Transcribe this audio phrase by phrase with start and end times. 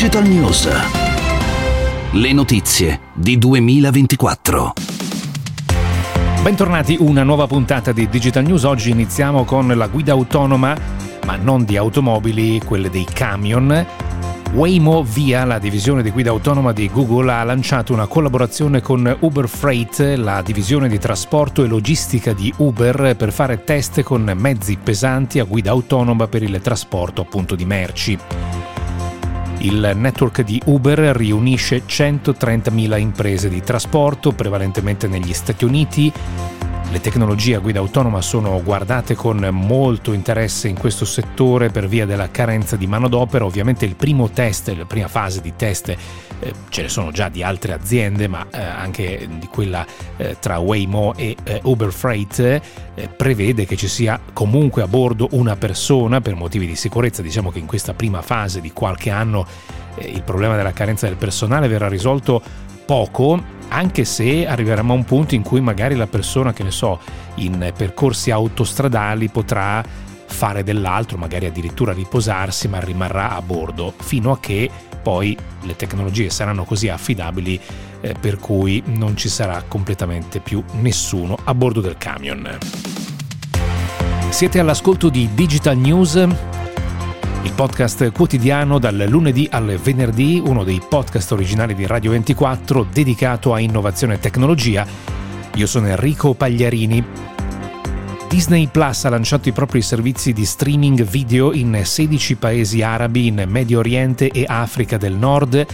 [0.00, 0.68] Digital News.
[2.12, 4.72] Le notizie di 2024.
[6.42, 8.62] Bentornati, una nuova puntata di Digital News.
[8.62, 10.74] Oggi iniziamo con la guida autonoma,
[11.26, 13.86] ma non di automobili, quelle dei camion.
[14.54, 19.46] Waymo Via, la divisione di guida autonoma di Google, ha lanciato una collaborazione con Uber
[19.46, 25.40] Freight, la divisione di trasporto e logistica di Uber, per fare test con mezzi pesanti
[25.40, 28.18] a guida autonoma per il trasporto appunto di merci.
[29.62, 36.10] Il network di Uber riunisce 130.000 imprese di trasporto, prevalentemente negli Stati Uniti.
[36.90, 42.04] Le tecnologie a guida autonoma sono guardate con molto interesse in questo settore per via
[42.04, 43.44] della carenza di manodopera.
[43.44, 45.96] Ovviamente il primo test, la prima fase di test eh,
[46.68, 51.14] ce ne sono già di altre aziende, ma eh, anche di quella eh, tra Waymo
[51.14, 52.60] e eh, Uber Freight eh,
[53.16, 57.22] prevede che ci sia comunque a bordo una persona per motivi di sicurezza.
[57.22, 59.46] Diciamo che in questa prima fase di qualche anno
[59.94, 62.42] eh, il problema della carenza del personale verrà risolto
[62.90, 66.98] poco, anche se arriveremo a un punto in cui magari la persona, che ne so,
[67.36, 69.80] in percorsi autostradali potrà
[70.26, 74.68] fare dell'altro, magari addirittura riposarsi, ma rimarrà a bordo fino a che
[75.00, 77.60] poi le tecnologie saranno così affidabili
[78.00, 82.58] eh, per cui non ci sarà completamente più nessuno a bordo del camion.
[84.30, 86.26] Siete all'ascolto di Digital News,
[87.42, 93.54] il podcast quotidiano dal lunedì al venerdì, uno dei podcast originali di Radio 24 dedicato
[93.54, 94.86] a innovazione e tecnologia.
[95.54, 97.04] Io sono Enrico Pagliarini
[98.30, 103.44] Disney Plus ha lanciato i propri servizi di streaming video in 16 paesi arabi in
[103.48, 105.66] Medio Oriente e Africa del Nord,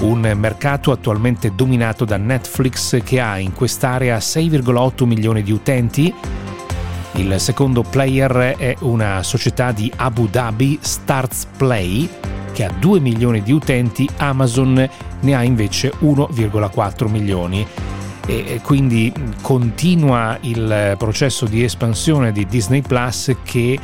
[0.00, 6.14] un mercato attualmente dominato da Netflix che ha in quest'area 6,8 milioni di utenti.
[7.14, 12.08] Il secondo player è una società di Abu Dhabi, Starts Play,
[12.52, 14.88] che ha 2 milioni di utenti, Amazon
[15.20, 17.66] ne ha invece 1,4 milioni.
[18.24, 23.78] E quindi continua il processo di espansione di Disney Plus che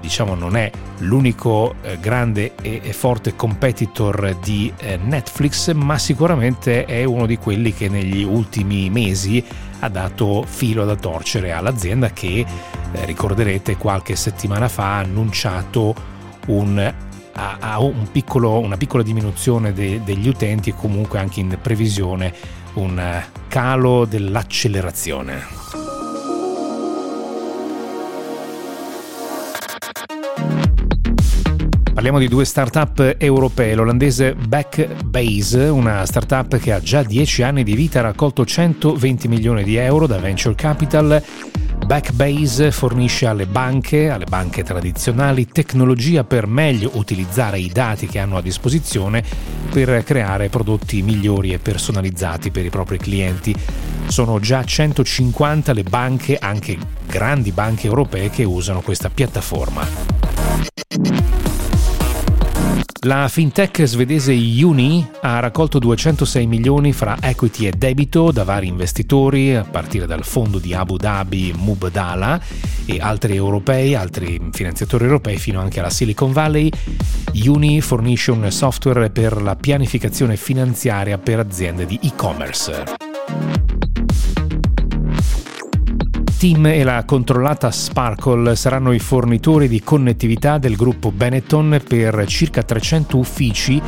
[0.00, 7.04] diciamo non è l'unico eh, grande e forte competitor di eh, Netflix, ma sicuramente è
[7.04, 9.44] uno di quelli che negli ultimi mesi
[9.80, 12.44] ha dato filo da torcere all'azienda che
[12.92, 15.94] eh, ricorderete qualche settimana fa ha annunciato
[16.46, 16.94] un
[17.32, 18.08] a, un
[18.58, 22.34] una piccola diminuzione de, degli utenti e comunque anche in previsione
[22.74, 25.79] un calo dell'accelerazione.
[32.00, 37.74] Parliamo di due start-up europee, l'olandese Backbase, una start-up che ha già 10 anni di
[37.74, 41.22] vita, ha raccolto 120 milioni di euro da venture capital
[41.84, 48.38] Backbase fornisce alle banche, alle banche tradizionali, tecnologia per meglio utilizzare i dati che hanno
[48.38, 49.22] a disposizione
[49.70, 53.54] per creare prodotti migliori e personalizzati per i propri clienti.
[54.06, 61.39] Sono già 150 le banche, anche grandi banche europee, che usano questa piattaforma.
[63.04, 69.56] La fintech svedese Uni ha raccolto 206 milioni fra equity e debito da vari investitori,
[69.56, 72.38] a partire dal fondo di Abu Dhabi Mubdala
[72.84, 76.70] e altri europei, altri finanziatori europei, fino anche alla Silicon Valley.
[77.46, 83.69] Uni fornisce un software per la pianificazione finanziaria per aziende di e-commerce.
[86.40, 92.62] Team e la controllata Sparkle saranno i fornitori di connettività del gruppo Benetton per circa
[92.62, 93.82] 300 uffici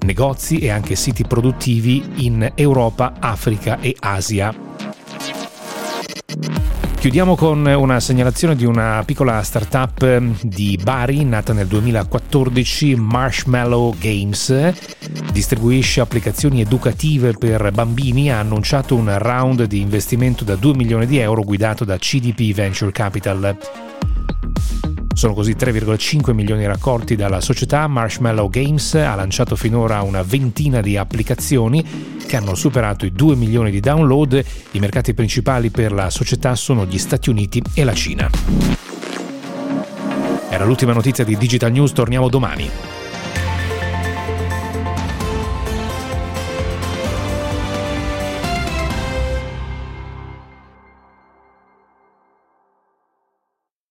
[0.00, 4.65] negozi e anche siti produttivi in Europa, Africa e Asia.
[7.06, 13.94] Chiudiamo con una segnalazione di una piccola startup ehm, di Bari nata nel 2014, Marshmallow
[13.96, 14.72] Games.
[15.30, 21.18] Distribuisce applicazioni educative per bambini, ha annunciato un round di investimento da 2 milioni di
[21.18, 23.56] euro guidato da CDP Venture Capital.
[25.16, 27.86] Sono così 3,5 milioni raccolti dalla società.
[27.86, 31.82] Marshmallow Games ha lanciato finora una ventina di applicazioni
[32.26, 34.44] che hanno superato i 2 milioni di download.
[34.72, 38.28] I mercati principali per la società sono gli Stati Uniti e la Cina.
[40.50, 42.95] Era l'ultima notizia di Digital News, torniamo domani.